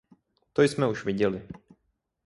To 0.53 0.61
jsme 0.61 0.87
už 0.87 1.05
viděli. 1.05 1.47